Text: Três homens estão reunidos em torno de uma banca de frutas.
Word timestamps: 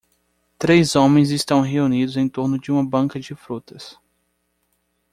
Três 0.57 0.95
homens 0.95 1.29
estão 1.29 1.61
reunidos 1.61 2.17
em 2.17 2.27
torno 2.27 2.57
de 2.57 2.71
uma 2.71 2.83
banca 2.83 3.19
de 3.19 3.35
frutas. 3.35 3.99